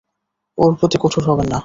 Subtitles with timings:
[0.57, 1.59] ওর প্রতি কঠোর হবেন না।